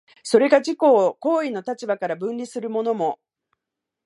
[0.23, 3.19] それが自己を行為の立場から分離するのも、